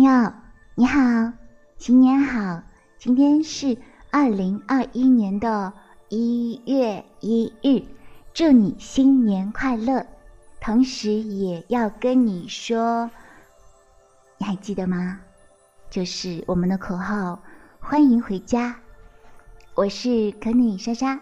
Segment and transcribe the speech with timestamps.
[0.00, 0.32] 朋友，
[0.76, 1.30] 你好，
[1.76, 2.62] 新年好！
[2.96, 3.76] 今天是
[4.10, 5.74] 二零二一年的
[6.08, 7.84] 一月一日，
[8.32, 10.06] 祝你新年快乐！
[10.58, 13.10] 同时也要跟你说，
[14.38, 15.20] 你还记得吗？
[15.90, 17.38] 就是我们的口号：
[17.78, 18.76] 欢迎回家。
[19.74, 21.20] 我是可妮莎莎。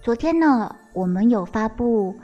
[0.00, 2.16] 昨天呢，我们有发布。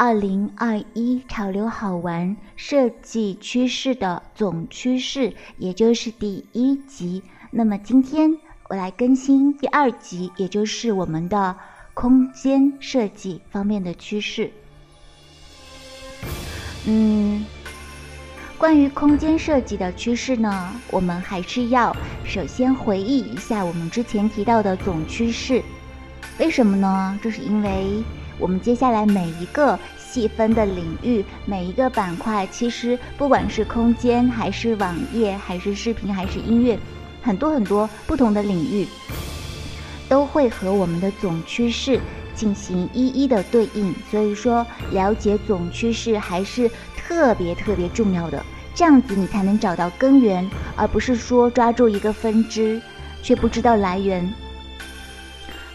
[0.00, 7.22] 二零二一潮流好玩设计趋势的总趋势，也就是第一集。
[7.50, 8.38] 那么今天
[8.70, 11.54] 我来更新第二集，也就是我们的
[11.92, 14.50] 空间设计方面的趋势。
[16.86, 17.44] 嗯，
[18.56, 25.62] 关于空间设计的趋势呢，我们还是要首先回忆一下我们之前提到的总趋势。
[26.38, 27.20] 为什么呢？
[27.22, 28.02] 这是因为。
[28.40, 36.78] 我们接下来每一个细分的领域，每一个板块，其实不管是空间，还是网页，还是视频，还是音乐，
[37.22, 38.88] 很多很多不同的领域，
[40.08, 42.00] 都会和我们的总趋势
[42.34, 43.94] 进行一一的对应。
[44.10, 48.42] 所以说，了解总趋势还是特别特别重要的，
[48.74, 52.80] 这样子你才能找到根源，而不是说抓住一个分支，
[53.22, 54.32] 却不知道来源。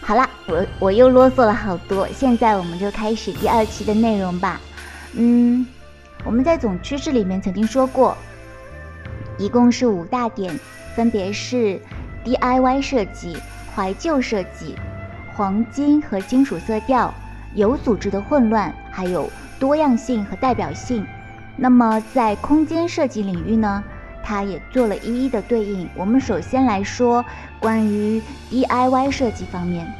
[0.06, 4.60] 好了，我我又啰嗦了好多，现在我们就开始第二期的内容吧。
[5.14, 5.66] 嗯，
[6.24, 8.16] 我们在总趋势里面曾经说过，
[9.36, 10.56] 一共是五大点，
[10.94, 11.80] 分别是
[12.24, 13.36] DIY 设计、
[13.74, 14.76] 怀旧设计、
[15.34, 17.12] 黄金和金属色调、
[17.56, 21.04] 有组织的混乱，还有多样性和代表性。
[21.56, 23.82] 那么在空间设计领域呢，
[24.26, 25.88] 它也做了一一的对应。
[25.94, 27.24] 我们首先来说。
[27.58, 29.90] 关于 DIY 设计方面，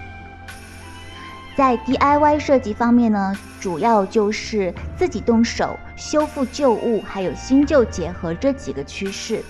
[1.56, 9.42] 在 DIY 设计方面呢，主要就是自己动手修复旧物，还有新旧结合这几个趋势。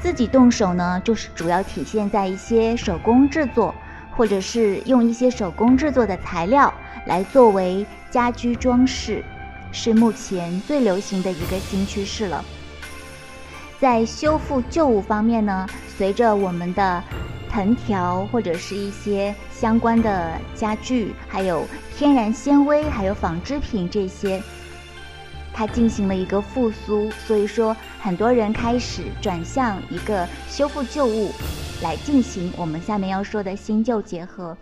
[0.00, 3.74] 自己动手呢，就是主要体现在一些手工制作，
[4.16, 6.72] 或者是用一些手工制作的材料
[7.06, 9.22] 来作为家居装饰，
[9.70, 12.42] 是目前最流行的一个新趋势了。
[13.80, 17.02] 在修复旧物方面呢，随着我们的
[17.50, 21.64] 藤条或者是一些相关的家具，还有
[21.96, 24.42] 天然纤维，还有纺织品这些，
[25.52, 31.30] 它进行了一个复苏，所以说很多人开始转向一个修复旧物
[31.82, 34.56] 来进行我们下面要说的新旧结合。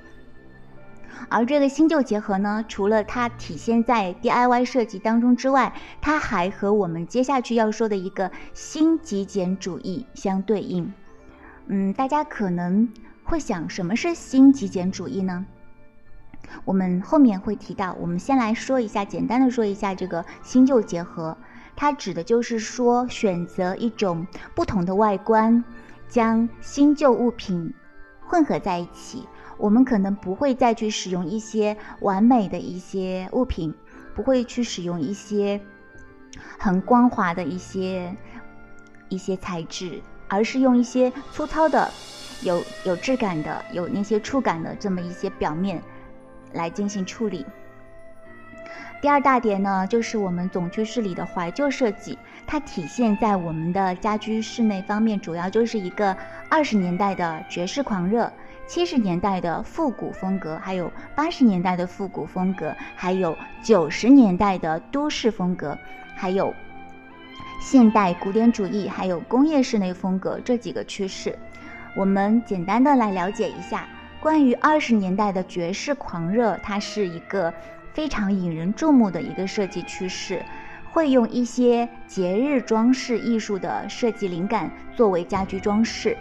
[1.29, 10.93] 而这个新旧结合呢，除了它体现在 DIY 设计当中之外，它还和我们接下去要说的一个新极简主义相对应。
[11.67, 12.89] 嗯，大家可能
[13.25, 15.47] 会想，什么是新极简主义呢？
[16.65, 17.97] 我们后面会提到。
[18.01, 21.37] 我们先来说一下，简单的说一下这个新旧结合，
[21.77, 25.65] 它指的就是说选择一种不同的外观，
[26.09, 27.73] 将新旧物品
[28.27, 29.27] 混合在一起。
[29.63, 33.73] 我们可能不会再去使用一些完美的一些物品，
[34.13, 35.61] 不会去使用一些
[36.59, 38.13] 很光滑的一些
[39.09, 41.89] 一些材质，而是用一些粗糙的、
[42.43, 45.81] 有有质感的、有那些触感的这么一些表面
[46.53, 47.47] 来进行处理。
[49.01, 52.19] 第二大点呢，就是我们总居室里的怀旧设计，
[52.49, 56.17] 它体现在我们的家居室内方面，主要就是一个
[56.51, 58.33] 二十年代的爵士狂热。
[58.73, 65.77] 七十年代的复古风格，还有八十年代的复古风格，还有九十年代的都市风格，
[66.15, 66.55] 还有
[67.61, 71.39] 现代古典主义，还有工业室内风格这几个趋势，
[71.95, 73.87] 我们简单的来了解一下。
[74.23, 77.53] 关于二十年代的爵士狂热，它是一个
[77.93, 80.43] 非常引人注目的一个设计趋势，
[80.91, 86.17] 会用一些节日装饰艺术的设计灵感作为家居装饰。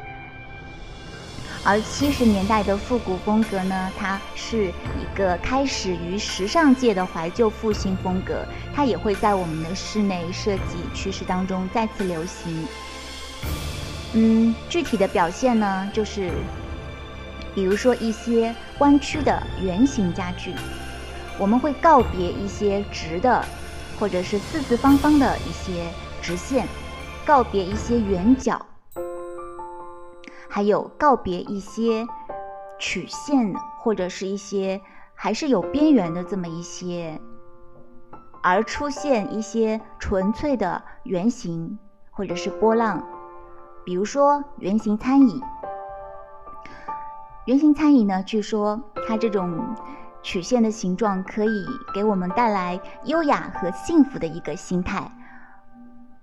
[1.63, 8.43] 而七十年代的复古风格呢，它是一个开始于时尚界的怀旧复兴风格，
[8.75, 12.65] 它也会在我们的室内设计趋势当中再次流行。
[14.13, 16.31] 嗯，具体的表现呢，就是
[17.53, 20.55] 比如说一些弯曲的圆形家具，
[21.37, 23.45] 我们会告别一些直的
[23.99, 25.85] 或者是四四方方的一些
[26.23, 26.67] 直线，
[27.23, 28.65] 告别一些圆角。
[30.53, 32.05] 还有告别一些
[32.77, 34.81] 曲线或者是一些
[35.15, 37.21] 还是有边缘的这么一些，
[38.43, 43.01] 而出现一些纯粹的圆形或者是波浪，
[43.85, 45.41] 比如说圆形餐椅。
[47.45, 49.73] 圆形餐椅呢，据说它这种
[50.21, 55.09] 曲线的形状可以给我们带来优雅和幸福的一个心态。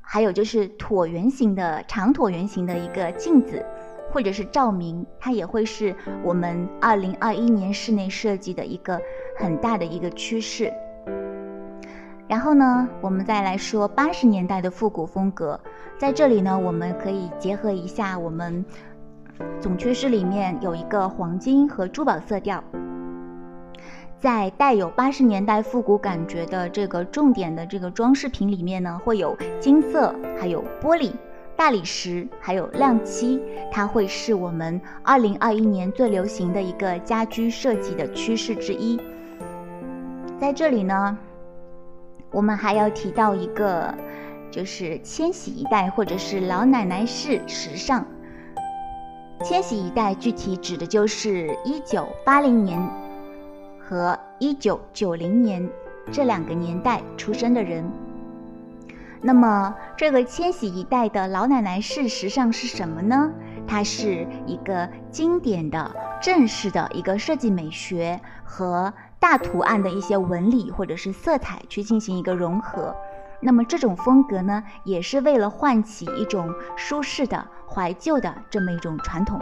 [0.02, 3.64] 还有就是椭圆形的长椭圆形的一个镜子，
[4.10, 9.00] 或者是照明，它也会是我们二零二一年室内设计的一个
[9.36, 10.72] 很大的一个趋势。
[12.26, 15.58] 然后呢，我们再来说八十年代的复古风格，
[15.96, 18.64] 在这里呢，我们可以结合一下我们
[19.60, 22.62] 总趋势里面有一个黄金和珠宝色调。
[24.18, 31.12] 在带有八十年代复古感觉的这个重点的这个装饰品里面呢，会有金色，还有玻璃、
[31.58, 38.96] 大理石，还有亮漆，它会是我们二零二一年最流行的一个家居设计的趋势之一。
[40.40, 41.18] 在这里呢，
[42.30, 43.92] 我们还要提到一个，
[44.52, 48.06] 就是千禧一代或者是老奶奶式时尚。
[49.42, 52.80] 千禧一代具体指的就是一九八零年。
[53.80, 55.68] 和一九九零年
[56.12, 57.84] 这两个年代出生的人，
[59.20, 63.32] 那么这个千禧一代的老奶奶式时尚是什么呢？
[63.66, 72.96] 它是一个经典的正式的一个设计美学和大图案的一些纹理或者是色彩去进行一个融合。
[73.40, 79.40] 那么这种风格呢，也是为了唤起一种舒适的怀旧的这么一种传统。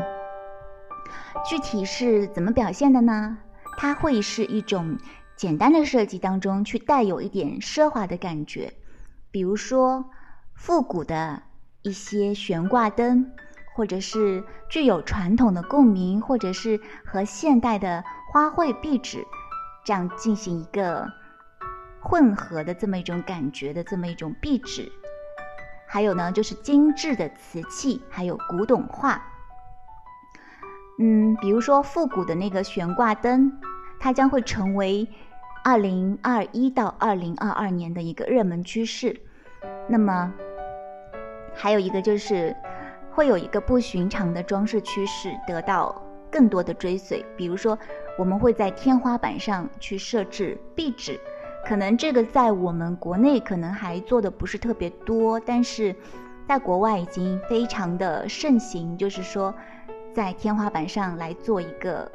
[1.49, 3.39] 具体是怎么表现的呢？
[3.79, 4.99] 它会是一种
[5.37, 8.73] 简单的设计当中去带有一点奢华的感觉，
[9.37, 10.03] 比如说
[10.55, 11.43] 复古的
[11.83, 13.33] 一些悬挂灯，
[13.75, 18.03] 或者是具有传统的共鸣，或者是和现代的
[18.33, 19.27] 花卉壁纸
[19.85, 21.07] 这样进行一个
[22.01, 24.91] 混合的这么一种感觉的这么一种壁纸，
[25.87, 29.23] 还有呢就是精致的瓷器，还有古董画。
[30.99, 33.53] 嗯，比如说复古的那个悬挂灯，
[34.01, 35.07] 它将会成为
[35.67, 39.21] 二零二一到二零二二年的一个热门趋势。
[39.89, 40.33] 那么，
[41.53, 42.55] 还有一个就是
[43.11, 47.21] 会有一个不寻常的装饰趋势得到更多的追随。
[47.37, 47.77] 比如说，
[48.17, 51.19] 我们会在天花板上去设置壁纸，
[51.67, 55.93] 可能这个在我们国内可能还做的不是特别多，但是
[56.47, 59.53] 在国外已经非常的盛行，就是说。
[60.15, 62.11] 在天花板上来做一个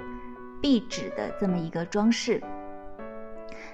[0.60, 2.42] 壁纸的这么一个装饰，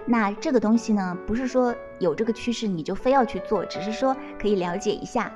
[0.08, 5.32] 那这个东西呢，不是说有这个趋势你就非要去做，只是说可以了解一下。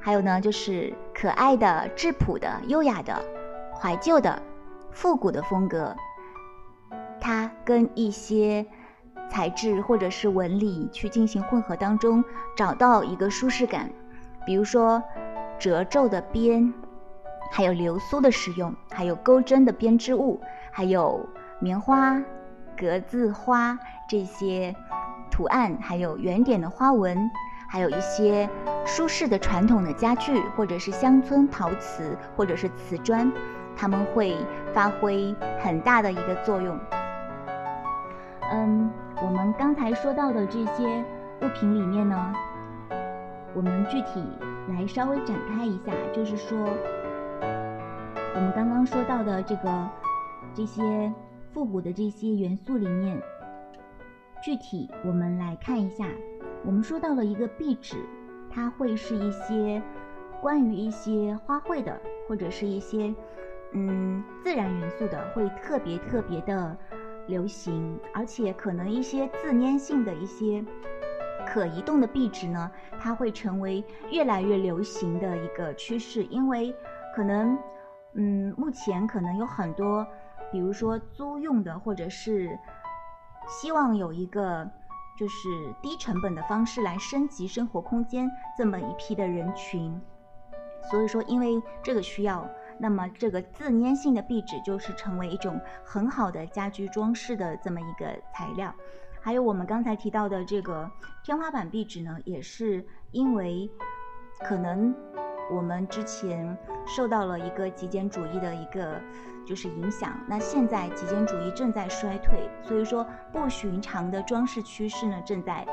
[0.00, 3.22] 还有呢，就是可爱的、质朴的、优雅的、
[3.74, 4.42] 怀旧的、
[4.90, 5.94] 复古的风格，
[7.20, 8.64] 它跟一些
[9.30, 12.24] 材质或者是纹理去进行混合当中，
[12.56, 13.90] 找到一个舒适感，
[14.46, 15.02] 比如说
[15.58, 16.72] 褶皱的边。
[17.50, 20.40] 还有流苏的使用，还有钩针的编织物，
[20.72, 21.24] 还有
[21.60, 22.20] 棉花、
[22.76, 23.78] 格子花
[24.08, 24.74] 这些
[25.30, 27.30] 图案，还有圆点的花纹，
[27.68, 28.48] 还有一些
[28.84, 33.30] 舒适的传统的家具，或者是乡村陶瓷，或者是瓷砖，
[33.76, 34.36] 它们会
[34.72, 36.78] 发挥很大的一个作用。
[38.52, 38.90] 嗯，
[39.22, 41.04] 我们刚才说到的这些
[41.42, 42.34] 物品里面呢，
[43.54, 44.22] 我们具体
[44.68, 46.58] 来稍微展开一下，就是说。
[48.36, 49.88] 我们刚刚说到的这个
[50.52, 50.82] 这些
[51.52, 53.22] 复古的这些元素里面，
[54.44, 56.06] 具体我们来看一下。
[56.66, 57.96] 我们说到了一个壁纸，
[58.50, 59.82] 它会是一些
[60.38, 61.98] 关于一些花卉的，
[62.28, 63.14] 或者是一些
[63.72, 66.76] 嗯自然元素的，会特别特别的
[67.26, 70.62] 流行，而且可能一些自粘性的一些
[71.46, 72.70] 可移动的壁纸呢，
[73.00, 76.74] 它会成为越来越流行的一个趋势，因为
[77.16, 77.56] 可能。
[78.16, 80.06] 嗯，目前可能有很多，
[80.52, 82.56] 比如说租用的，或者是
[83.46, 84.68] 希望有一个
[85.18, 85.48] 就是
[85.82, 90.00] 低成本的方式来升级生活空间这么一批的人群。
[90.90, 92.48] 所以说，因为这个需要，
[92.78, 98.74] 那么这个自粘性的壁纸就是成为一种很好的家居装饰的这么一个材料。
[99.20, 100.90] 还有我们刚才提到的这个
[101.24, 103.70] 天花板壁纸呢，也是因为
[104.40, 104.94] 可能。
[105.50, 109.00] 我们之前受到了一个极简主义的一个
[109.46, 115.66] 就是影响，那现在极简主义正在衰退，所以说不寻常的装饰趋势呢正在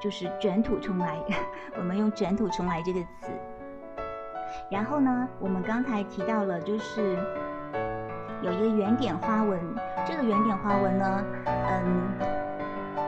[0.00, 1.18] 就是卷土重来。
[1.76, 3.32] 我们用卷土重来这个词。
[4.70, 7.18] 然后呢，我们刚才提到了就是
[8.42, 9.60] 有一个圆点花纹，
[10.06, 12.02] 这个圆点花纹呢，嗯，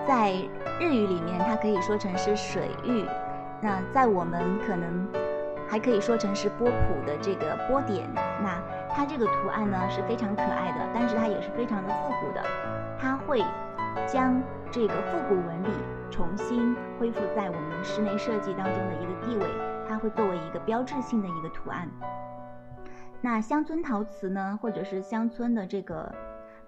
[0.06, 0.32] 在
[0.80, 3.04] 日语里面它可以说成是水玉，
[3.60, 5.06] 那在我们可能。
[5.68, 8.60] 还可以说成是波普的这个波点，那
[8.90, 12.42] 它这个图案呢是非常可爱的，但是它也是非常的复古的。
[12.98, 13.44] 它会
[14.06, 15.68] 将这个复古纹理
[16.10, 19.46] 重新恢复在我们室内设计当中的一个地位，
[19.88, 21.88] 它会作为一个标志性的一个图案。
[23.20, 26.14] 那乡村陶瓷呢，或者是乡村的这个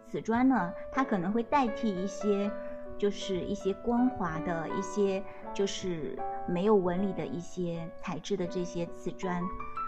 [0.06, 2.50] 瓷砖呢，它可能会代替一些，
[3.00, 9.42] 就是一些光滑的一些，就是没有纹理的一些材质的这些瓷砖。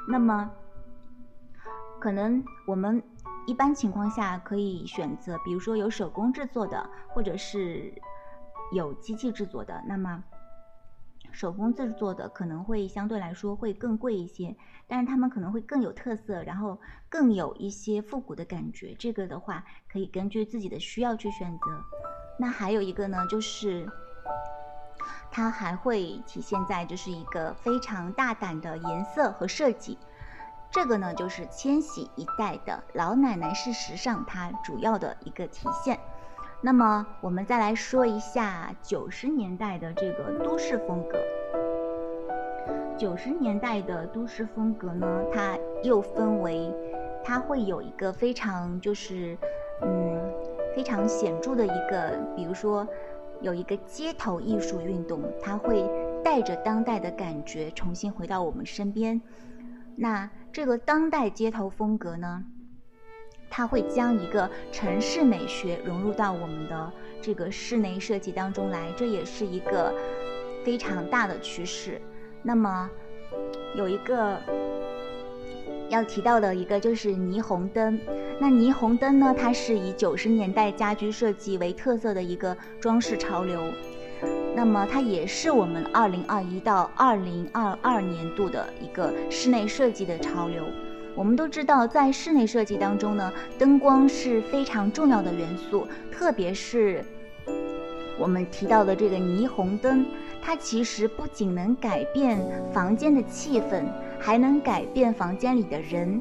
[0.09, 0.50] 那么，
[2.00, 3.02] 可能我们
[3.47, 7.92] 一般情况下可以选择，比如说有手工制作的，或者是
[8.73, 9.85] 有机器制作的。
[9.87, 10.25] 那么。
[11.33, 14.55] 手工制作的可能会相对来说会更贵一些，
[14.87, 18.95] 但是他们可能会更有特色，然后更有一些复古的感觉。
[18.99, 21.67] 这个的话可以根据自己的需要去选择。
[22.39, 23.89] 那还有一个呢，就是
[25.31, 29.99] 它还会体现在就是一个非常大胆的颜色和设计。
[30.71, 35.99] 这个呢就是千禧一代的老奶奶是时尚，它主要的一个体现。
[36.64, 41.19] 那么我们再来说一下九十年代的这个都市风格。
[42.97, 46.73] 九十年代的都市风格呢，它又分为，
[47.25, 49.37] 它会有一个非常就是，
[49.81, 50.21] 嗯，
[50.76, 52.87] 非常显著的一个，比如说
[53.40, 55.85] 有一个街头艺术运动，它会
[56.23, 59.21] 带着当代的感觉重新回到我们身边。
[59.97, 62.45] 那这个当代街头风格呢？
[63.54, 66.90] 它会将一个城市美学融入到我们的
[67.21, 69.92] 这个室内设计当中来，这也是一个
[70.64, 72.00] 非常大的趋势。
[72.42, 72.88] 那么，
[73.76, 74.40] 有一个
[75.90, 78.00] 要提到的一个就是霓虹灯。
[78.40, 83.61] 那霓虹灯呢，它是以九十年代家居设计为特色的一个装饰潮流。
[84.56, 90.64] 那么，它也是我们二零二一到二零二二年度的一个室内设计的潮流。
[91.14, 97.04] 我们都知道，在室内设计当中呢，灯光是非常重要的元素，特别是
[98.19, 100.07] 我们提到的这个霓虹灯，
[100.42, 102.38] 它其实不仅能改变
[102.73, 103.85] 房间的气氛，
[104.19, 106.21] 还能改变房间里的人。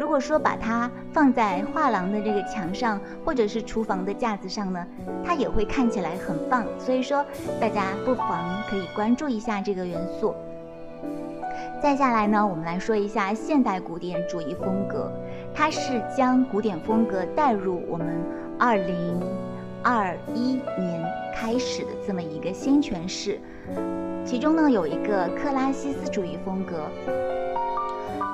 [0.00, 4.86] 如果说把它放在画廊的这个墙上，或者是厨房的架子上呢，
[5.24, 6.66] 它也会看起来很棒。
[6.78, 7.24] 所以说，
[7.60, 10.34] 大家不妨可以关注一下这个元素。
[11.82, 15.10] 再下来呢，我们来说一下现代古典主义风格，
[15.52, 18.24] 它是将古典风格带入我们
[18.56, 19.20] 二零
[19.82, 23.40] 二一年开始的这么一个新诠释。
[24.24, 26.88] 其中呢，有一个克拉西斯主义风格。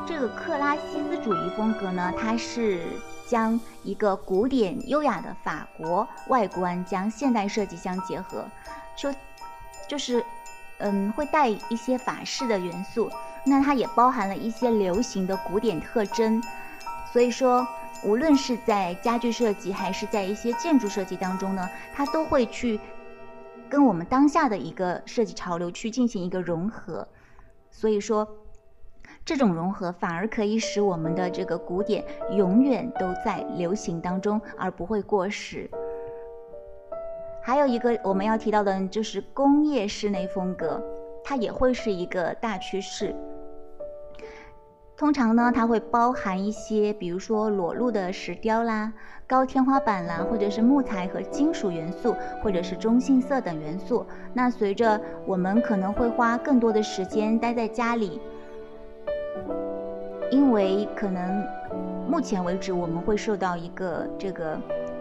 [0.06, 2.82] 这个克拉西斯主义风格呢，它是
[3.26, 8.44] 将一个古典优雅的法国外观将现代设计相结合，
[8.94, 9.08] 就
[9.88, 10.22] 就是。
[10.80, 13.10] 嗯，会带一些法式的元素，
[13.44, 16.42] 那它也包含了一些流行的古典特征。
[17.12, 17.66] 所以说，
[18.04, 22.78] 无论是在家具设计还是在一些建筑设计当中呢，它都会去
[23.68, 27.06] 跟我们当下的一个设计潮流去进行一个融合。
[27.70, 28.28] 所以说，
[29.24, 35.70] 这种融合反而可以使我们的这个古典永远都在流行当中，而不会过时。
[37.42, 40.82] 还有一个我们要提到的，就是工业室内风格，
[41.28, 43.14] 它也会是一个大趋势。
[44.96, 48.90] 通常呢，它会包含一些，比如说裸露的石雕啦、
[49.26, 54.06] 高天花板啦，或者是木材和金属元素，或者是中性色等元素。
[54.32, 58.18] 那随着我们可能会花更多的时间待在家里，
[60.30, 61.46] 因为可能
[62.08, 64.58] 目前为止我们会受到一个这个。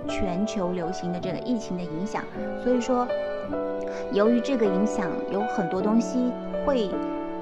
[0.10, 2.24] 全球流行的这个疫情的影响，
[2.64, 3.06] 所以说，
[4.12, 6.32] 由于这个影响，有很多东西
[6.66, 6.90] 会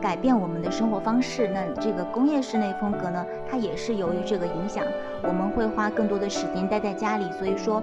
[0.01, 1.47] 改变我们的生活方式。
[1.47, 4.83] 那这个工业室内风格呢，它也是由于这个影响，
[5.21, 7.81] 我们会花更多的时间待在家里，所以说，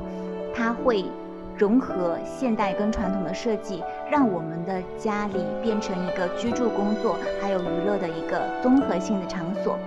[0.55, 1.05] 它会
[1.57, 9.79] 融合现代跟传统的设计，让我们的家里变成一个居住、工作还有娱乐的一个综合性的场所。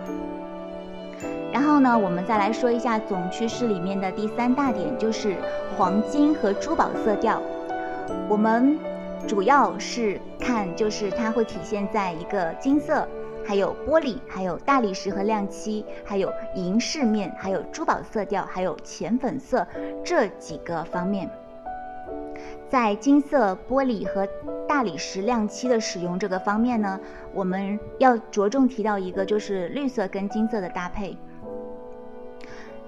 [1.52, 5.36] 然后呢，我们再来说一下总趋势里面的第三大点，就是
[5.78, 7.42] 黄金和珠宝色调。
[8.30, 8.78] 我们
[9.28, 13.08] 主要是看，就是它会体现在一个金色，
[13.46, 19.66] 还有玻璃，还有大理石和亮漆，还有银饰面，还有珠宝色调，还有浅粉色
[20.04, 21.30] 这几个方面。
[22.68, 24.28] 在金色、玻璃和
[24.68, 27.00] 大理石亮漆的使用这个方面呢，
[27.34, 31.16] 我们要着重提到一个，就是绿色跟金色的搭配。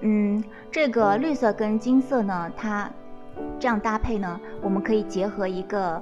[0.01, 2.91] 嗯，这个绿色跟金色呢，它
[3.59, 6.01] 这样搭配呢，我们可以结合一个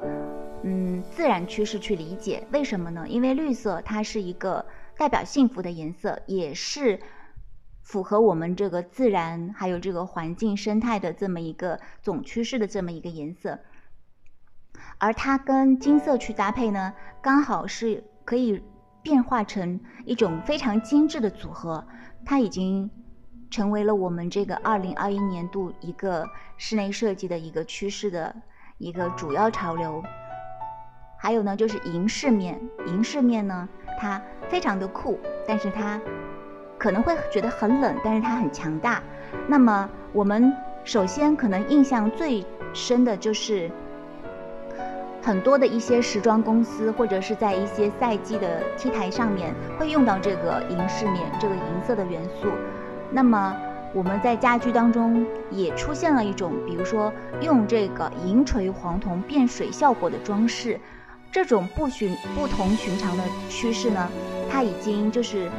[0.64, 2.46] 嗯自然趋势去理解。
[2.52, 3.08] 为什么呢？
[3.08, 4.66] 因为绿色它是一个
[4.98, 7.00] 代表幸福的颜色，也是
[7.84, 13.60] 符合我们这个自然还有这个环境生态的这么一个总趋势的这么一个颜色。
[14.98, 18.62] 而它跟金色去搭配呢，刚好是可以
[19.02, 21.86] 变化成一种非常精致的组合。
[22.26, 22.90] 它已经
[23.56, 28.36] 成为了我们这个二零二一年度一个室内设计的一个趋势的
[28.80, 30.04] 一个主要潮流。
[31.16, 35.98] 还有呢，就是银饰面，银饰面呢，它非常的酷，但是它
[36.78, 39.02] 可能会觉得很冷，但是它很强大。
[39.48, 43.72] 那么我们首先可能印象最深的就是。
[45.24, 52.50] 很多的一些时装公司，或者是在一些赛季的 T 台上面，会用到这个银饰面，这个银色的元素。
[53.16, 53.56] 那么
[53.94, 60.78] 我们在家居当中也出现了一种，比如说用这个银锤黄铜变水效果的装饰，
[61.32, 64.10] 这种不寻不同寻常的趋势呢，
[64.52, 65.50] 它已经就是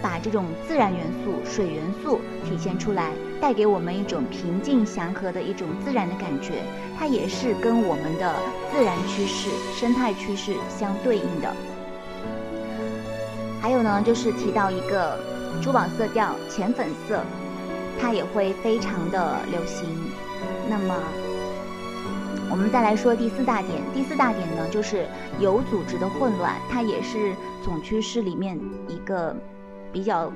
[0.00, 3.10] 把这种自然元素、水元素体现出来。
[3.40, 6.54] 带给我们一种平静祥和的一种自然的感觉，
[6.96, 8.34] 它也是跟我们的
[8.72, 11.52] 自然趋势、生态趋势相对应的。
[13.60, 15.18] 还有呢，就是提到一个
[15.62, 17.22] 珠宝色调浅粉色，
[18.00, 19.88] 它也会非常的流行。
[20.68, 20.94] 那么，
[22.50, 25.06] 我们再来说第四大点，第四大点呢，就是
[25.38, 29.36] 有组织的混乱，它也是总趋势里面一个
[29.92, 30.32] 比较。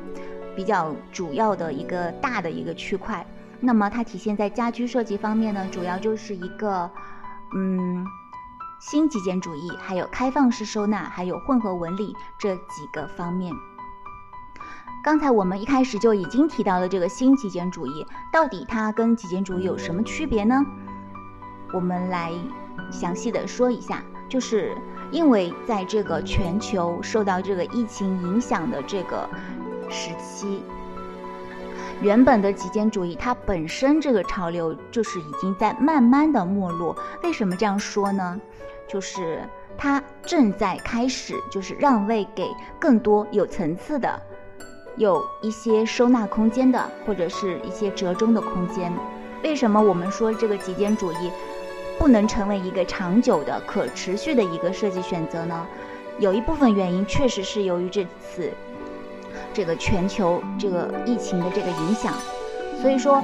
[0.54, 3.26] 比较主要的一个大的一个区块，
[3.59, 6.90] 那么它体现在家居设计方面呢，主要就是一个，
[7.54, 8.04] 嗯，
[8.78, 13.50] 新极简主义，还有开放式收纳，还有混合纹理这几个方面。
[15.02, 20.54] 刚才我们一开始就已经提到了这个新极简主义，到底它跟极简主义有什么区别呢？
[21.75, 22.32] 我们来
[22.88, 24.76] 详细的说一下，就是
[25.11, 29.28] 因为在这个全球受到这个疫情影响的这个。
[29.90, 30.62] 时期，
[32.00, 36.97] 原本的极简主义，它本身这个潮流就是已经在慢慢的没落。
[37.23, 38.40] 为什么这样说呢？
[38.88, 39.40] 就是
[39.76, 42.48] 它正在开始，就是让位给
[42.79, 44.18] 更多有层次的、
[44.96, 48.92] 有一些收纳空间的，或者是一些折中的空间。
[49.42, 51.31] 为什么我们说这个极简主义
[51.98, 55.66] 不能成为一个长久的、可持续的一个设计选择呢？
[56.18, 58.50] 有一部分原因确实是由于这次。
[59.55, 62.12] 这个全球这个疫情的这个影响，
[62.81, 63.22] 所以说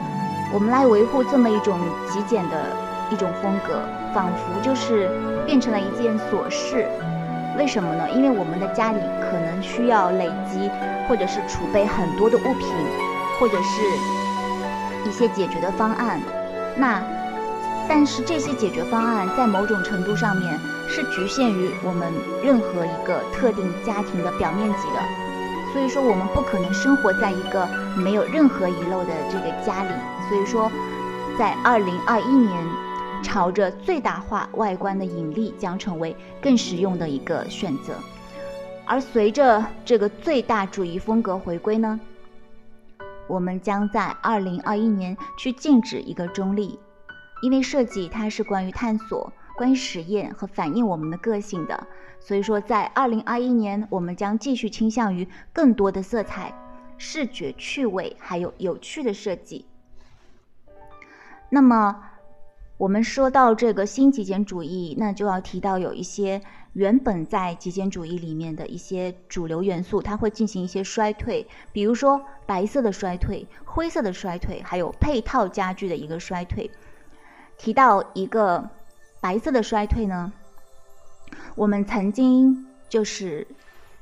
[0.53, 1.79] 我们来维护这么一种
[2.11, 2.65] 极简的
[3.11, 3.81] 一种风格，
[4.15, 5.09] 仿佛就是
[5.47, 6.87] 变成了一件琐事。
[7.59, 8.11] 为什么呢？
[8.11, 10.71] 因为我们的家里可能需要累积
[11.09, 12.69] 或者是储备很多的物品，
[13.41, 16.21] 或者是一些解决的方案。
[16.77, 17.03] 那
[17.89, 22.13] 但是这些解决方案在某种程度上面是局限于我们
[22.45, 25.01] 任何一个特定家庭的表面积的。
[25.73, 27.67] 所以说，我们不可能生活在一个
[27.97, 29.91] 没有任何遗漏的这个家里。
[30.29, 30.71] 所以说，
[31.39, 32.53] 在二零二一年，
[33.23, 37.95] 朝着最大化外观的引力将成为更实用的一个选择。
[38.89, 42.01] 而随着这个最大主义风格回归呢，
[43.29, 46.79] 我们将在二零二一年去禁止一个中立，
[47.43, 49.33] 因为设计它是关于探索。
[49.57, 51.85] 关于实验和反映我们的个性的，
[52.21, 56.55] 所以说在二零二一年，我们将继续倾向于更多的色彩、
[56.97, 59.67] 视觉趣味，还有有趣的设计。
[61.51, 62.05] 那么，
[62.77, 66.41] 我们说到这个新极简主义，那就要提到有一些
[66.73, 76.71] 原本在极简主义里面的一些主流元素，它会进行一些衰退，比如说白色的衰退、灰色的衰退，还有配套家具的一个衰退。
[77.57, 78.71] 提到一个。
[79.21, 80.33] 白色的衰退呢？
[81.57, 83.49] 我们曾经就是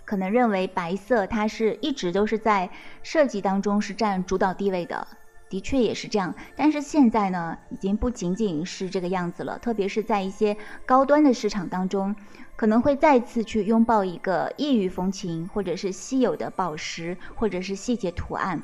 [0.05, 2.69] 可能认为白色它是一直都是在
[3.03, 5.09] 设计当中是占主导地位的，
[5.49, 6.35] 的确也是这样。
[6.55, 9.59] 但是现在呢，已经不仅仅是这个样子了。
[9.59, 12.15] 特别是在一些高端的市场当中，
[12.57, 18.63] 可能会再次去拥抱一个异域风情，或者是稀有的宝石，或者是细节图案。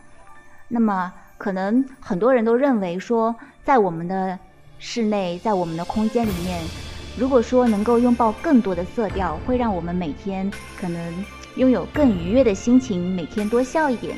[0.68, 4.38] 那么，可能很多人都认为说，在我们的
[4.78, 6.64] 室内在我们的空间里面，
[7.18, 10.50] 如果说能够拥抱更多的色调，会让我们每天
[10.80, 11.24] 可能
[11.56, 14.16] 拥有更愉悦的心情，每天多笑一点。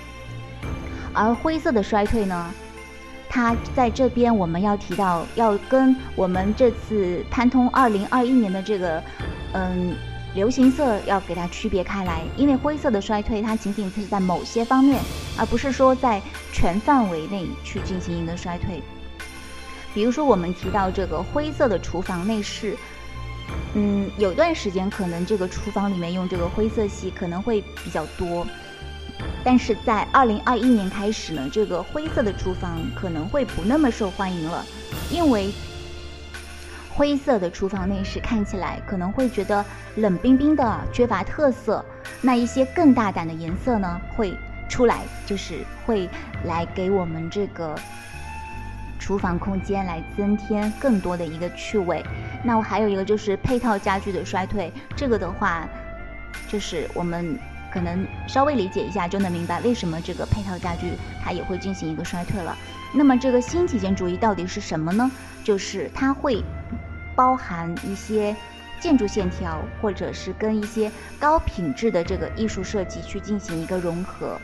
[1.12, 2.54] 而灰色的衰退呢，
[3.28, 9.02] 它在这边我们要提到，要跟我们这次潘通二零二一年的这个
[9.54, 9.96] 嗯
[10.34, 15.00] 流行色要给它区别开来，因为灰色的衰退它仅仅是在某些方面，
[15.38, 16.20] 而不是说在
[16.52, 18.82] 全范围内去进行一个衰退。
[19.94, 22.76] 比如说，我们提到这个灰色的厨房内饰，
[23.74, 28.44] 嗯，有段时间可能这个厨房里面用这个灰色系可能会比较多，
[29.44, 34.66] 但是在二零二一年开始呢，这个灰色的厨房可能会不那么受欢迎了，
[35.12, 35.52] 因为
[36.94, 39.64] 灰色的厨房内饰看起来可能会觉得
[39.96, 41.84] 冷冰冰的，缺乏特色。
[42.20, 44.32] 那一些更大胆的颜色呢，会
[44.68, 46.08] 出来，就是会
[46.44, 47.74] 来给我们这个
[49.00, 52.00] 厨房空间来增添更多的一个趣味。
[52.44, 55.68] 那我还有一个就是配套家具的衰退，这个的话，
[56.46, 57.36] 就是我们
[57.72, 60.92] 可能稍微理解一下就能明白为什么这个配套家具
[61.24, 62.56] 它也会进行一个衰退了。
[62.94, 65.10] 那么这个新体验主义到底是什么呢？
[65.42, 66.40] 就是它会。
[67.16, 68.34] 包含一些
[68.80, 74.38] 建筑线条，或者是跟一些高品质的这个艺术设计去进行一个融合，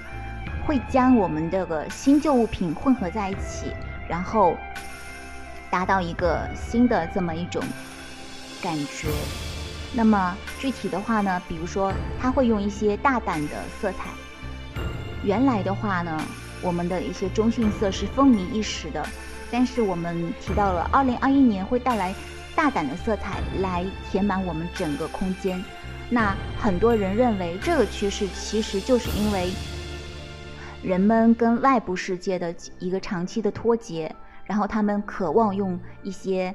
[0.66, 3.72] 会将我们这个新旧物品混合在一起，
[4.08, 4.56] 然后
[5.68, 7.62] 达到一个新的这么一种
[8.62, 9.08] 感觉。
[9.92, 14.10] 那么具体的话呢，比如说它会用一些大胆的色彩。
[15.22, 16.18] 原来的话呢，
[16.62, 19.04] 我们的一些中性色是风靡一时的，
[19.50, 22.14] 但是我们提到了二零二一年会带来。
[22.60, 25.64] 大胆的色彩来填满我们整个空间，
[26.10, 29.50] 那很多人认为这个趋势其实就是因为
[30.82, 36.54] 人们跟外部世界的一个长期的脱节，然后他们渴望用一些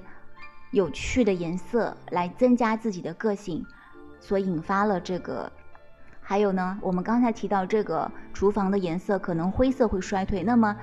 [0.69, 3.65] 有趣的颜色来增加自己的个性，
[4.19, 5.51] 所引发了这个。
[6.21, 10.77] 还有呢，我们刚才提到这个厨房的颜色可能灰色会衰退，那么。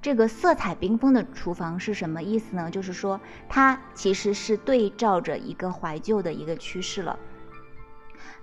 [0.00, 2.70] 这个色彩缤纷的厨房是什么意思呢？
[2.70, 7.18] 就是说，它其实是对照着一个怀旧的一个趋势了。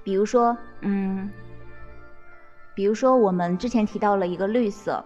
[0.04, 1.32] 比如说，嗯，
[2.76, 5.04] 比如说我们之前提到了一个绿色，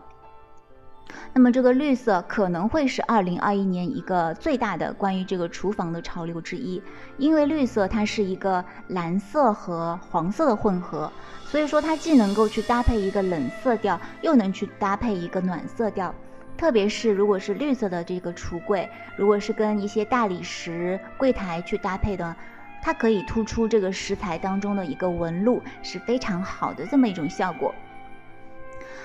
[1.34, 6.82] 那么这个绿色可能会是二零二一年一个最大的关于这个厨房的潮流之一，
[7.18, 11.12] 因为绿色它是一个蓝色和黄色的混合，
[11.46, 16.14] 所以说它既能够去搭配一个冷色调，又能去搭配一个暖色调。
[16.60, 22.36] 特别是如果是绿色的这个橱柜，如果是跟一些大理石柜台去搭配的，
[22.82, 27.74] 它可以突出这个石材当中的一个纹路，是非常好的这么一种效果。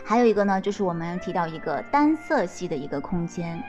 [0.05, 3.62] 还有一个呢，就是我们提到一个单色系的一个空间。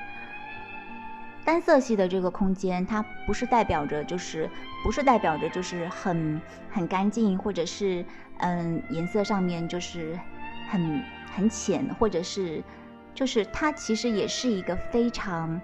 [1.45, 4.49] 单色系的这个空间，它不是代表着就是
[4.83, 8.03] 不是代表着就是很很干净，或者是
[8.39, 10.19] 嗯颜色上面就是
[10.71, 11.03] 很
[11.35, 12.63] 很浅，或者是。
[13.15, 15.59] 就是它其实也是一个非常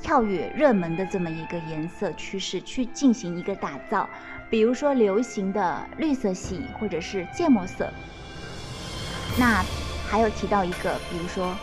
[0.00, 4.08] 跳跃、热门的这么一个颜色趋势，去进行一个打造。
[4.50, 7.90] 比如说流行的绿色系，或者是芥末色。
[9.38, 9.64] 那
[10.06, 11.56] 还有提到一个，比如说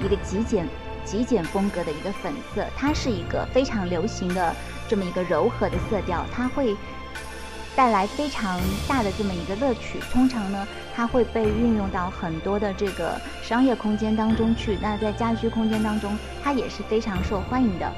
[0.00, 0.64] 一个极简、
[1.04, 4.54] 极简风格的一个粉色，它是一个非常流行的
[4.88, 6.76] 这么一个柔和的色调，它会。
[7.78, 14.76] 带来非常大的这么一个乐趣，通常呢，它会被运用到很多的这个商业空间当中去。
[14.82, 17.88] 那在家居空间当中，它也是非常受欢迎的。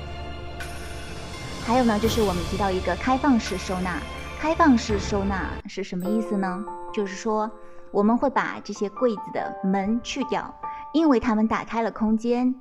[1.65, 3.97] 还有呢，就是我们提到一个开放式收纳。
[4.39, 6.63] 开放式收纳是什么意思呢？
[6.93, 7.51] 就是说，
[7.91, 10.55] 我们会把这些柜子的门去掉，
[10.93, 12.55] 因为它们打开了空间，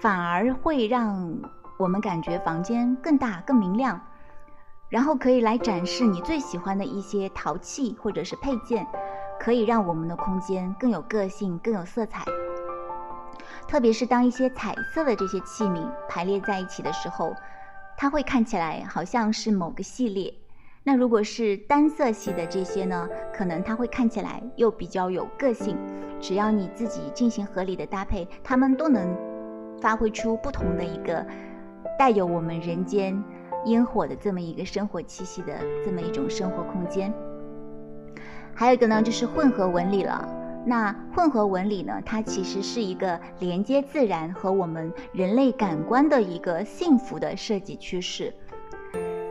[0.00, 1.32] 反而会让
[1.76, 4.00] 我们感觉房间更大、更明亮。
[4.92, 8.86] 然后可以来展示你最喜欢的一些陶器或者是配件，
[9.40, 12.22] 可以让我们的空间更有个性、更有色彩。
[13.66, 17.34] 特别是当一些彩色的这些器皿排列在一起的时候，
[17.96, 20.34] 它会看起来好像是某个系列。
[20.84, 25.74] 那如果是单色系的这些呢，可能它会看起来又比较有个性。
[26.20, 29.16] 只要你自己进行合理的搭配，它们都能
[29.80, 31.26] 发挥出不同的一个
[31.98, 33.24] 带有我们人间。
[33.66, 35.52] 烟火的这么一个生活气息的
[35.84, 37.12] 这么一种生活空间，
[38.54, 40.28] 还有一个呢，就是混合纹理了。
[40.64, 48.34] 那混合纹理呢，它其实是一个连接自然和我们人类感官的一个幸福的设计趋势。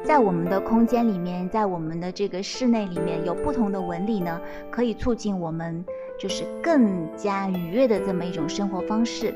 [0.03, 4.39] 在我们的空间里面，在我们的这个室内里面有不同的纹理呢，
[4.69, 5.85] 可以促进我们
[6.17, 9.33] 就是更加愉悦的这么一种生活方式。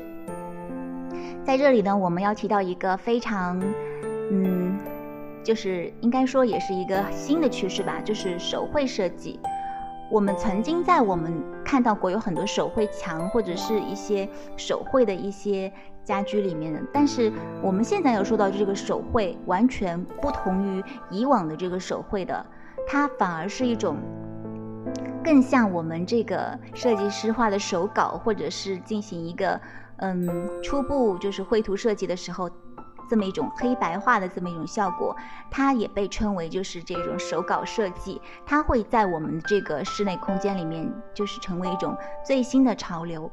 [1.44, 3.62] 在这里呢，我们要提到一个非常。
[4.28, 4.76] 嗯，
[5.46, 9.38] 就是应该说也是一个新的趋势吧，就是手绘设计。
[10.10, 11.32] 我们曾经在我们
[11.64, 17.32] 看到过有很多手绘墙或者是一些手绘的一些家居里面的，但是
[17.62, 22.44] 我们现在要说到这个手绘，完全不同于以往的这个手绘的，
[22.88, 23.98] 它反而是一种
[25.22, 29.60] 更像我们这个设计师画的手稿，或者是进行一个
[29.98, 30.28] 嗯
[30.60, 32.50] 初步就是绘图设计的时候。
[33.08, 35.16] 这么一种黑白画的这么一种效果，
[35.50, 43.30] 它也被称为就是这种手稿设计，它会在我们这个室内空间里面就是成为一种最新的潮流。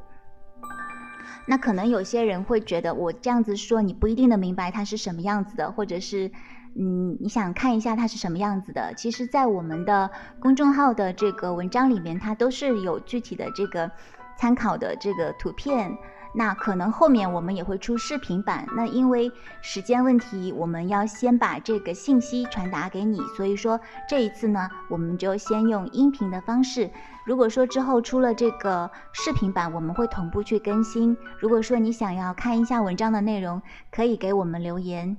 [1.46, 6.30] 那可能有些人会觉得我这样子说，你不一定能明白它是什么样子的，或者是，
[6.74, 8.94] 嗯，你想看一下它是什么样子的。
[8.96, 10.10] 其实，在我们的
[10.40, 13.90] 公众号的这个文章里面，它都是有具体的这个
[14.38, 15.94] 参考的这个图片。
[16.36, 18.66] 那可能后面我们也会出视频版。
[18.76, 19.30] 那因为
[19.62, 26.90] 时间问题，我们要先把这个信息传达给你，所以说这一次呢，我们就先用音频的方式。
[27.24, 31.16] 如果说之后出了这个视频版，我们会同步去更新。
[31.38, 35.16] 如果说你想要看一下文章的内容，可以给我们留言。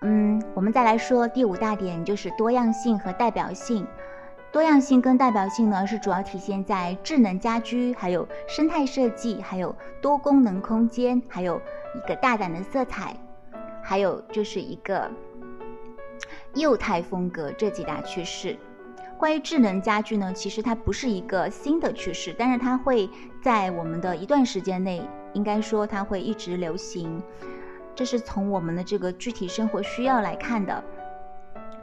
[0.00, 3.86] 嗯，我们再来说第五大点，就是多样性和代表性。
[4.50, 11.60] 多样性跟代表性呢，是主要体现在智能家居、还有生态设计、还有多功能空间、还有
[11.94, 13.14] 一个大胆的色彩，
[13.82, 15.10] 还有就是一个
[16.54, 18.56] 幼态风格这几大趋势。
[19.18, 23.10] 关于智能家居呢，其实它不是一个新的趋势，但是它会
[23.42, 25.02] 在我们的一段时间内，
[25.34, 27.22] 应该说它会一直流行。
[27.94, 30.82] 这是从我们的这个具体生活需要来看的。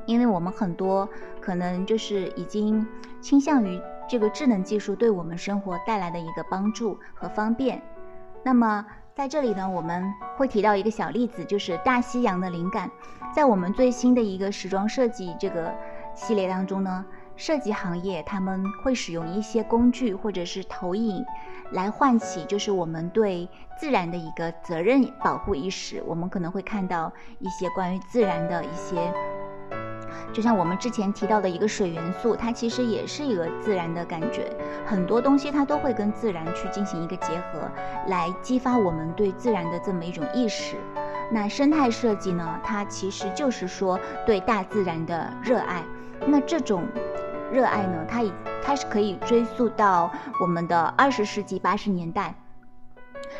[0.05, 1.07] 因为我们很多
[1.41, 2.85] 可能就是已经
[3.21, 7.81] 倾向于这个智能技术对我们生活带来的一个帮助和方便。
[8.43, 10.03] 那么在这里呢，我们
[10.37, 12.91] 会提到一个小例子，就是大西洋的灵感。
[13.33, 15.73] 在我们最新的一个时装设计这个
[16.13, 17.03] 系列当中呢，
[17.35, 21.25] 设计行业他们会使用一些工具或者是投影，
[21.71, 26.03] 来唤起就是我们对自然的一个责任保护意识。
[26.05, 29.11] 我们可能会看到一些关于自然的一些。
[30.33, 34.51] 就像我们之前提到的一个水元素，它其实也是一个自然的感觉。
[34.85, 37.69] 很多东西它都会跟自然去进行一个结合，
[38.07, 40.75] 来激发我们对自然的这么一种意识。
[41.31, 45.83] 那生态设计呢，它其实就是说对大自然的热爱。
[46.27, 46.83] 那这种
[47.51, 52.35] 热爱呢，它已它是可以追溯到我们的二十世纪八十年代，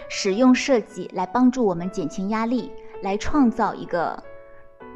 [0.10, 4.24] 使用设计来帮助我们减轻压力，来创造一个。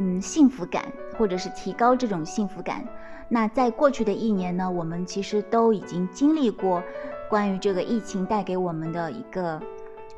[0.01, 0.85] 嗯，幸福感，
[1.19, 2.83] 或者是提高这种幸福感。
[3.27, 6.81] 那在过去的一年呢，我们其实都已经经历过
[7.29, 9.61] 关于这个疫情带给我们的一个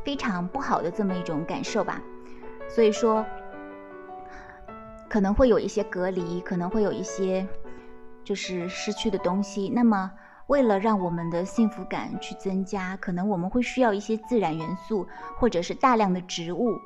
[0.06, 2.00] 非常不好的这么一种感受吧。
[2.70, 3.26] 所以说，
[5.10, 7.46] 可能会有一些隔离，可能会有一些
[8.24, 9.68] 就是失去的东西。
[9.68, 10.10] 那么，
[10.48, 15.06] 为了让我们的幸福感去增加，可能我们会需要一些自然元素，
[15.38, 16.80] 或者是大量的植物。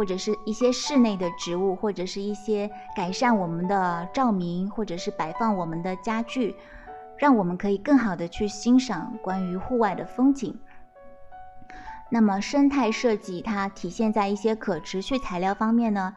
[0.00, 6.56] 或者是一些室内的植物，或者是一些改善我们的照明，或者是摆放我们的家具，
[7.18, 10.58] 让我们可以更好的去欣赏关于户外的风景。
[12.08, 16.14] 那么生态设计它体现在一些可持续材料方面呢？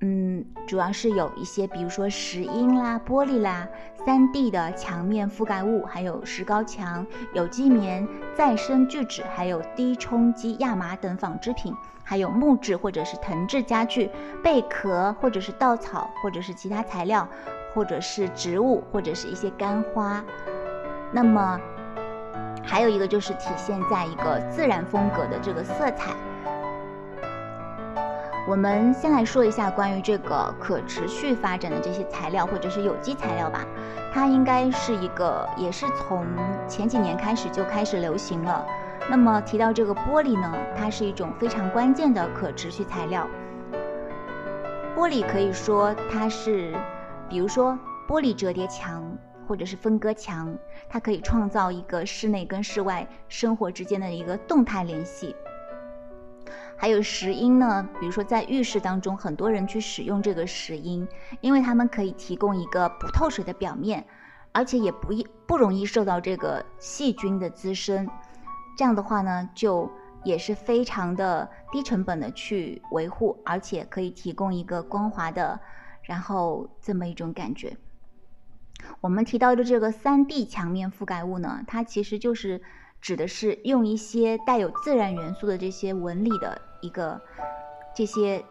[0.00, 3.66] 嗯，主要是有一些，比如说石英啦、玻璃啦、
[4.04, 14.10] 三 D 的墙面覆盖物，还有石膏墙、有机棉、再生聚酯，还有低冲击亚麻等纺织品，还有木质或者是藤制家具、
[14.44, 17.26] 贝壳或者是稻草或者是其他材料，
[17.72, 20.22] 或者是植物或者是一些干花。
[21.10, 21.58] 那么
[22.62, 26.12] 还有一个就是体现在一个自然风格的这个色彩。
[28.48, 33.66] 我们先来说一下关于这个可持续发展的这些材料，或者是有机材料吧。
[34.12, 36.24] 它应该是一个，也是从
[36.68, 38.64] 前几年开始就开始流行了。
[39.10, 43.26] 那么提到这个玻璃呢，它是一种非常关键的可持续材料。
[44.94, 46.72] 玻璃可以说它是，
[47.28, 47.76] 比如说
[48.08, 49.04] 玻璃折叠墙
[49.48, 50.56] 或者是分割墙，
[50.88, 55.34] 它可以创造一个室内跟室外生活之间的一个动态联系。
[56.78, 61.08] 还有石英呢，比如说在浴室当中，很多人去使用这个石英，
[61.40, 64.06] 因为它们可以提供一个不透水的表面，
[64.52, 68.06] 而且也不易不容易受到这个细菌的滋生。
[68.76, 69.90] 这样的话呢，就
[70.22, 75.58] 也是非常的低成本的去维护，而且可以提供一个光滑的，
[76.02, 77.76] 然后这么一种感觉。
[79.00, 82.60] 我们提到的这个三 D 墙面覆盖物呢，它其实就是。
[83.00, 87.20] 指的是用一些带有自然元素的这些纹理的一个
[87.94, 88.44] 这些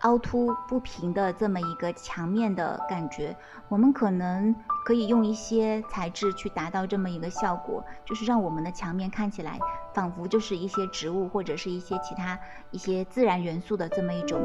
[0.00, 3.36] 凹凸不平的这么一个墙面的感觉，
[3.68, 4.54] 我们可能
[4.86, 9.58] 可以用一些材质去达到这么一个效果，就是让我们的墙面看起来
[9.92, 12.38] 仿佛就是一些植物或者是一些其他
[12.70, 14.40] 一些自然元素的这么一种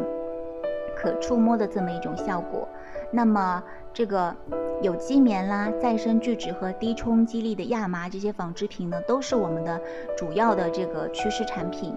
[0.95, 2.67] 可触摸的这么一种效果。
[3.11, 3.61] 那么
[3.93, 4.36] 这个。
[4.82, 9.82] 有机棉啦、再生聚酯和低冲击力的亚麻这些纺织品呢，都是我们的
[10.17, 11.95] 主要的这个趋势产品。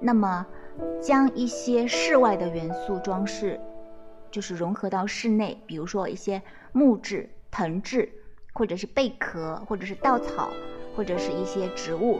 [0.00, 0.44] 那么，
[1.00, 3.60] 将一些室外的元素装饰，
[4.28, 8.10] 就是融合到室内，比如说一些木质、藤质，
[8.52, 10.50] 或者是贝壳，或者是稻草，
[10.96, 12.18] 或者是一些植物，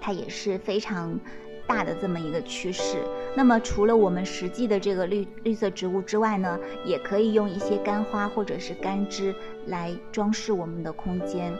[0.00, 1.18] 它也是非常
[1.66, 2.98] 大的这么一个趋势。
[3.36, 9.34] 那么除了我们实际的这个绿绿色植物之外呢，也可以用一些干花或者是干枝
[9.66, 11.52] 来装饰我们的空间。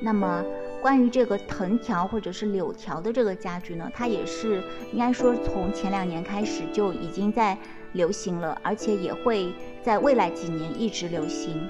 [0.00, 0.42] 那么
[0.80, 4.62] 关于这个藤条或者是柳条的这个家具呢，它也是
[4.94, 7.58] 应该说从前两年开始就已经在
[7.92, 9.52] 流行了，而且也会
[9.82, 11.68] 在未来几年一直流行。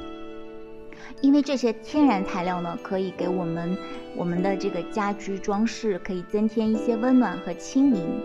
[1.23, 3.77] 因为这些天然材料呢，可以给我们
[4.15, 8.23] 我们的这个家居装饰可以增添一些温暖和轻盈。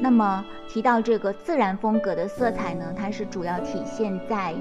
[0.00, 4.54] 那么提到这个自然风格的色彩呢，它是主要体现在，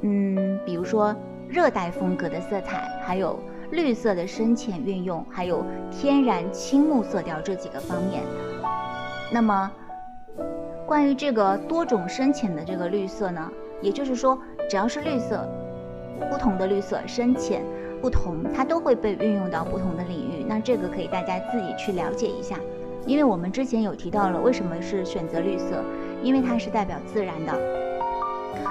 [0.00, 1.14] 嗯，比如说
[1.48, 3.38] 热带风格的色彩，还有
[3.70, 8.22] 绿色的深浅运用，还有天然青木色调这几个方面。
[9.30, 9.70] 那么
[10.86, 13.50] 关于这个多种深浅的这个绿色呢，
[13.82, 14.38] 也就是说，
[14.70, 15.46] 只要是绿色，
[16.30, 17.62] 不同的绿色深浅
[18.00, 20.44] 不同，它都会被运用到不同的领域。
[20.48, 22.58] 那这个可以大家自己去了解一下。
[23.08, 25.82] 因为我们之前有提到了为什么是选择绿色，
[26.22, 27.58] 因为它是代表自然的。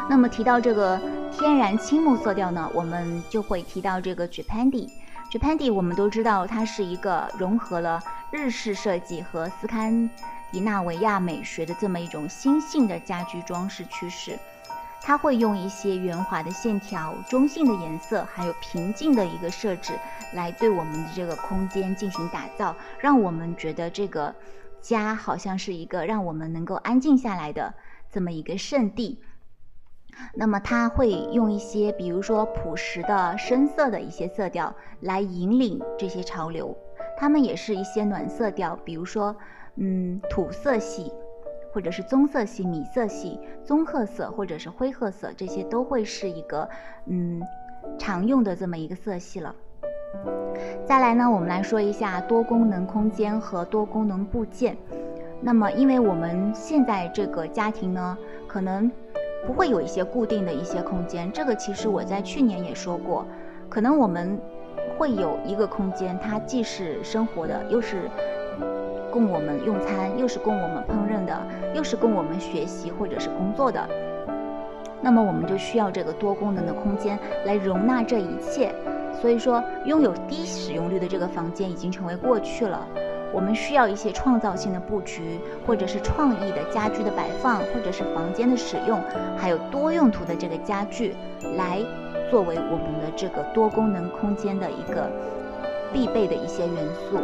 [0.08, 4.88] 那么提到这个天然青木色调呢，我们就会提到这个 Japandi。
[5.32, 10.08] Japandi 我们都知道，它是一个融合了日式设计和斯堪
[10.54, 14.38] 的纳维亚美学的这么一种新兴的家居装饰趋势。
[15.02, 19.94] 它会用一些圆滑的线条、中性的颜色，还有平静的一个设置，
[20.34, 24.36] 来对我们的这个空间进行打造，让我们觉得这个
[24.82, 27.74] 家好像是一个让我们能够安静下来的
[28.12, 29.24] 这么一个圣地。
[30.34, 36.76] 那么它会用一些，比如说朴实的深色的一些色调来引领这些潮流，
[37.18, 39.36] 它们也是一些暖色调，比如说，
[39.76, 41.14] 嗯，土色系。
[41.72, 46.68] 或者是棕色系、米色系、棕褐色，或者是灰褐色，这些都会是一个
[47.06, 47.42] 嗯
[47.98, 49.54] 常用的这么一个色系了。
[50.86, 54.76] 再来呢，我们来说一下多功能空间和多功能部件。
[55.42, 58.90] 那么，因为我们现在这个家庭呢，可能
[59.46, 61.32] 不会有一些固定的一些空间。
[61.32, 63.26] 这个其实我在去年也说过，
[63.70, 64.40] 可能我们
[64.98, 68.10] 会有一个空间，它既是生活的，又是。
[69.12, 71.36] 供我们用餐，又是供我们烹饪的，
[71.74, 73.88] 又是供我们学习或者是工作的，
[75.02, 78.74] 那么我们就需要这个多功能的空间来容纳这一切。
[79.20, 82.88] 所以说，拥有低使用率的这个房间已经成为过去了。
[83.34, 89.02] 我们需要一些创造性的布局，或者是创意的家居的摆放，或者是房间的使用，
[89.36, 91.16] 还有多用途的这个家具，
[91.58, 91.84] 来
[92.30, 95.10] 作为我们的这个多功能空间的一个
[95.92, 97.18] 必备的一些元素。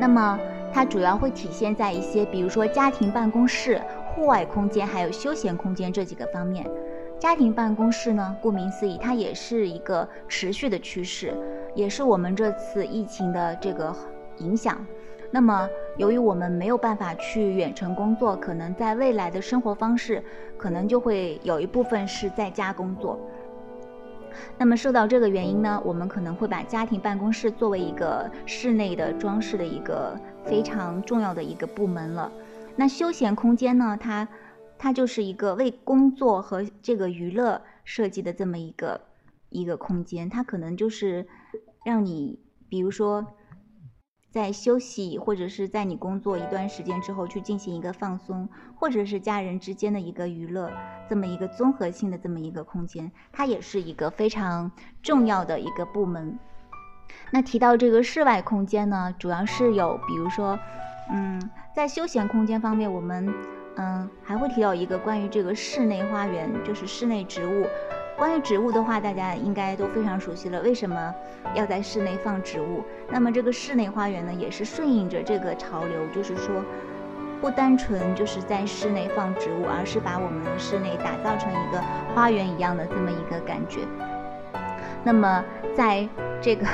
[0.00, 0.40] 那么
[0.72, 6.66] 它主要会体现在一些，比如说家庭办公室、户外空间，还有休闲空间这几个方面。
[7.18, 11.34] 家庭办公室呢，顾名思义，它也是一个持续的趋势，
[11.74, 13.94] 也是我们这次疫情的这个
[14.38, 14.82] 影响。
[15.30, 20.24] 那么，由于我们没有办法去远程工作，可能在未来的生活方式，
[20.56, 23.20] 可能就会有一部分是在家工作。
[24.58, 32.30] 那么受到这个原因呢，我们可能会把家庭办公室作为一个室内的装饰的一个非常重要的一个部门了。
[32.76, 34.28] 那休闲空间呢，它
[34.78, 39.00] 它就是一个为工作和这个娱乐设计的这么一个
[39.48, 41.26] 一个空间，它可能就是
[41.84, 42.38] 让你，
[42.68, 43.26] 比如说。
[44.30, 50.70] 在休息，或者是在你工作一段时间之后去进行一个放松，或者是家人之间的一个娱乐，
[51.08, 54.70] 这么一个综合性的这么一个空间，它也是一个非常
[55.02, 56.38] 重要的一个部门。
[57.32, 60.56] 那提到这个室外空间呢，主要是有，比如说，
[61.10, 63.34] 嗯，在休闲空间方面，我们
[63.76, 67.66] 嗯还会提到一个关于这个室内花园，就是室内植物。
[68.20, 70.60] 关于植物的话，大家应该都非常熟悉了。
[70.60, 71.14] 为什么
[71.54, 72.84] 要在室内放植物？
[73.10, 76.62] 那么这个室内花园呢，也是顺应着这个潮流，就是说，
[77.40, 81.80] 不单纯就是在室内放植物，而是把我们室内打造成一个
[82.14, 83.80] 花园一样的这么一个感觉。
[85.02, 85.42] 那么
[85.74, 86.06] 在
[86.42, 86.66] 这个，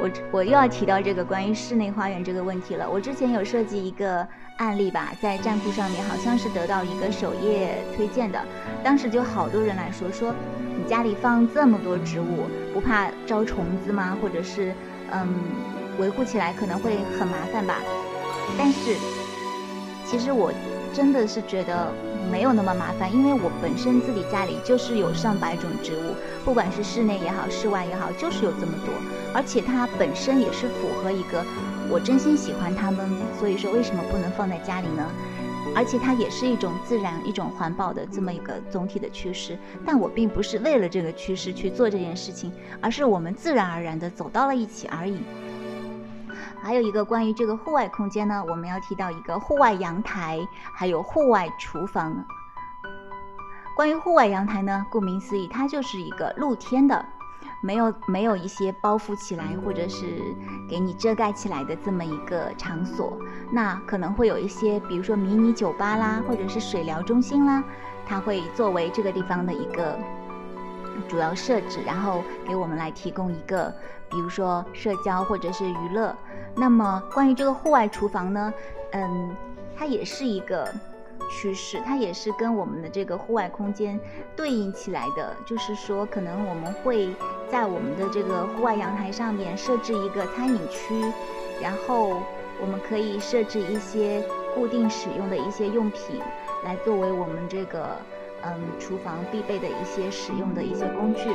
[0.00, 2.88] 我我又要提到这个关于室内花园这个问题了。
[2.88, 4.24] 我之前有设计一个。
[4.58, 8.42] 案例吧，在站库上面好像是得到一个首页推荐的，
[8.82, 10.34] 当时就好多人来说说，
[10.88, 14.16] 家里放这么多植物，不怕招虫子吗？
[14.22, 14.72] 或者是，
[15.10, 15.34] 嗯，
[15.98, 17.74] 维护起来可能会很麻烦吧？
[18.56, 18.94] 但是，
[20.06, 20.52] 其实我
[20.94, 21.92] 真的是觉得
[22.30, 26.14] 没有那么麻烦，因为我本身自己家里就是有上百种植物，
[26.44, 28.94] 不管是室内也好，室外也好，就是有这么多，
[29.34, 31.44] 而且它本身也是符合一个。
[31.88, 33.08] 我真心喜欢它们，
[33.38, 35.04] 所以说为什么不能放在家里呢？
[35.76, 39.58] 而且它也是一种自然、一种环保的这么一个总体的趋势。
[39.84, 42.50] 但我并不是为了这个趋势去做这件事情，
[42.80, 45.18] 而是我们自然而然的走到了一起而已。
[46.62, 50.40] 还有一个关于这个户外空间呢，我们要提到一个户外阳台，
[50.72, 52.24] 还有户外厨房。
[53.76, 57.04] 关于户外阳台呢，顾名思义，它就是一个露天的，
[57.62, 60.04] 没有没有一些包覆起来或者是
[60.68, 63.16] 给你遮盖起来的这么一个场所。
[63.50, 67.62] 那可能会有一些，比如说迷你酒吧啦，或者是水疗中心啦，
[68.06, 69.98] 它会作为这个地方的一个
[71.08, 73.74] 主要设置，然后给我们来提供一个，
[74.10, 76.14] 比如说社交或者是娱乐。
[76.54, 78.52] 那么关于这个户外厨房呢，
[78.92, 79.36] 嗯，
[79.76, 80.68] 它也是一个。
[81.30, 83.98] 趋势，它也是跟我们的这个户外空间
[84.34, 85.34] 对应起来的。
[85.44, 87.08] 就是说，可能我们会
[87.50, 91.00] 在我们的这个户外阳台上面设置一个餐饮区，
[91.60, 92.22] 然后
[92.60, 94.24] 我们可以设置一些
[94.54, 96.20] 固定使用的一些用品，
[96.64, 97.96] 来作为我们这个
[98.42, 101.30] 嗯厨房必备的一些使用的一些工具。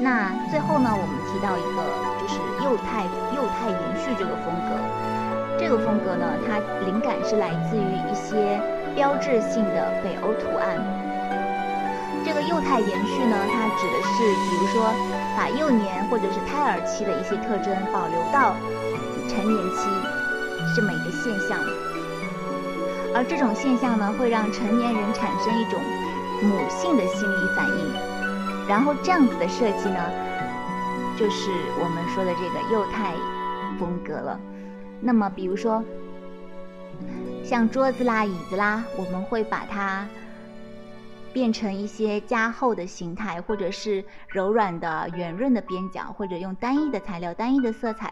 [0.00, 1.84] 那最后呢，我们提到一个
[2.20, 3.04] 就是幼态
[3.36, 4.93] 幼态延续这个风格。
[5.64, 8.60] 这个风格呢，它灵感是来自于一些
[8.94, 10.76] 标志性的北欧图案。
[12.22, 14.92] 这个幼态延续呢，它指的是，比如说
[15.34, 18.54] 把幼年或者是胎儿期的一些特征保留到
[19.26, 19.88] 成年期
[20.76, 21.56] 这么一个现象。
[23.14, 25.80] 而这种现象呢，会让成年人产生一种
[26.42, 28.68] 母性的心理反应。
[28.68, 29.98] 然后这样子的设计呢，
[31.16, 31.48] 就是
[31.80, 33.14] 我们说的这个幼态
[33.80, 34.38] 风格了。
[35.06, 35.84] 那么，比如说，
[37.44, 40.08] 像桌子啦、椅子啦，我们会把它
[41.30, 48.10] 变成一些加厚的形态，或者是柔软的、圆润的边角，或者用单一的材料、单一的色彩，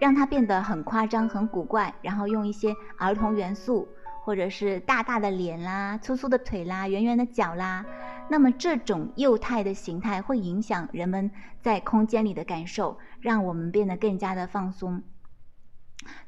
[0.00, 1.94] 让它变得很夸张、很古怪。
[2.02, 3.86] 然后用一些儿童元素，
[4.24, 7.86] 或者是大大的脸啦、粗粗的腿啦、圆圆的脚啦。
[8.28, 11.30] 那么，这种幼态的形态会影响人们
[11.62, 15.00] 在空间里的感受，让我们变得更加的放松。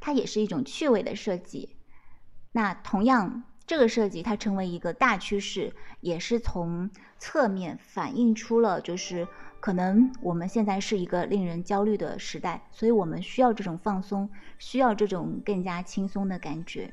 [0.01, 1.76] 它也是一种趣味的设计。
[2.53, 9.28] 那同样，这个设计它成为一个大趋势，也是从侧面反映出了，就是
[9.61, 16.93] 可能我们现在是一个令人焦虑的时代，所以我们需要这种放松，需要这种更加轻松的感觉。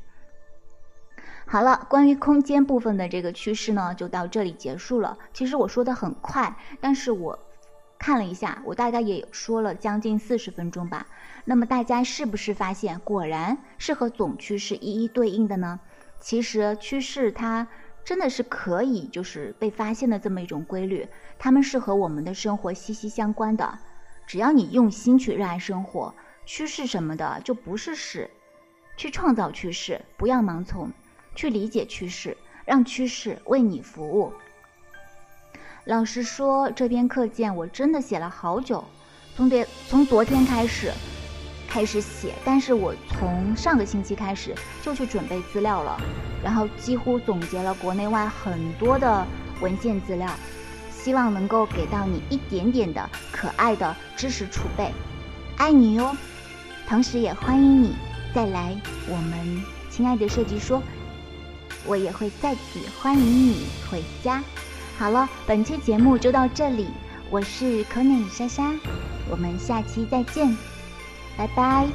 [1.47, 5.17] 好了，关于空间部分的这个趋势呢，就到这里结束了。
[5.33, 7.39] 其实我说的很快，但是我
[7.99, 11.07] 看了一下，我大概也说了将近四十分钟吧。
[11.45, 15.79] 那么大家是不是发现，果然是和总趋势一一对应的呢？
[16.19, 17.67] 其实趋势它
[18.03, 23.79] 真的是可以就是被发现的这么一种规律，它们是和我们的生活息息相关的。
[24.25, 26.13] 只要你用心去热爱生活，
[26.45, 28.29] 趋势什么的就不是事。
[28.97, 30.89] 去创造趋势，不要盲从；
[31.35, 32.35] 去理解趋势，
[32.65, 34.33] 让趋势为你服务。
[35.87, 38.83] 老实说，这篇课件我真的写了好久，
[39.37, 40.91] 从昨从昨天开始。
[41.69, 45.97] 开始写，但是我从上个星期开始就去准备资料了，
[46.43, 49.25] 然后几乎总结了国内外很多的
[49.61, 50.29] 文献资料，
[50.91, 54.91] 希望能够给到你一点点的可爱的知识储备，
[55.57, 56.15] 爱你哟！
[56.87, 57.95] 同时也欢迎你
[58.33, 58.75] 再来
[59.07, 60.81] 我们亲爱的设计说，
[61.85, 64.41] 我也会再次欢迎你回家。
[64.97, 66.87] 好了，本期节目就到这里，
[67.29, 68.73] 我是 Conny 莎莎，
[69.29, 70.57] 我们下期再见。
[71.37, 71.87] 拜拜。